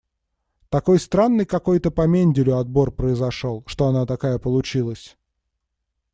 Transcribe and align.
Такой 0.69 0.99
странный 0.99 1.45
какой-то 1.45 1.91
по 1.91 2.07
Менделю 2.07 2.57
отбор 2.57 2.91
произошёл, 2.91 3.63
что 3.67 3.85
она 3.85 4.07
такая 4.07 4.39
получилась. 4.39 5.15